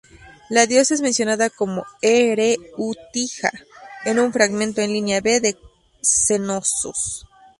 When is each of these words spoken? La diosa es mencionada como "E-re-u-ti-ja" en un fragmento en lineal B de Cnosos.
La 0.49 0.65
diosa 0.65 0.95
es 0.95 1.01
mencionada 1.01 1.51
como 1.51 1.85
"E-re-u-ti-ja" 2.01 3.51
en 4.03 4.19
un 4.19 4.33
fragmento 4.33 4.81
en 4.81 4.93
lineal 4.93 5.21
B 5.21 5.39
de 5.41 5.59
Cnosos. 6.01 7.27